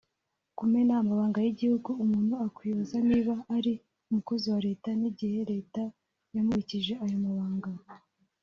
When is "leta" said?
4.67-4.89, 5.51-5.83